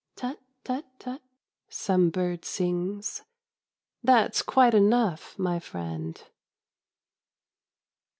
[0.15, 1.21] Tut, tut, tut,...
[1.69, 3.21] some bird sings,
[4.01, 6.19] —•That's quite enough, my friend.